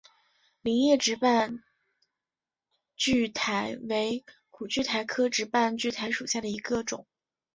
[0.63, 1.61] 菱叶直瓣
[2.97, 7.05] 苣苔为苦苣苔科直瓣苣苔属下的一个种。